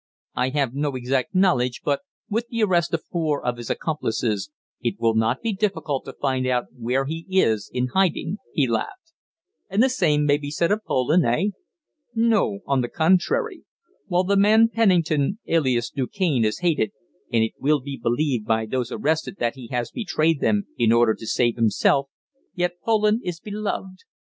[0.33, 4.49] "I have no exact knowledge, but, with the arrest of four of his accomplices,
[4.81, 9.13] it will not be difficult to find out where he is in hiding," he laughed.
[9.69, 11.49] "And the same may be said of Poland eh?"
[12.15, 13.63] "No; on the contrary,
[14.07, 16.93] while the man Pennington, alias Du Cane, is hated
[17.31, 21.13] and it will be believed by those arrested that he has betrayed them in order
[21.13, 22.09] to save himself
[22.55, 23.99] yet Poland is beloved.